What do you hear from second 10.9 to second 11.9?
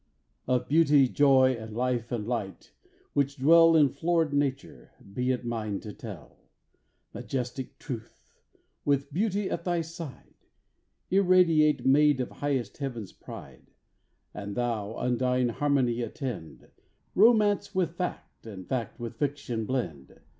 Irradiate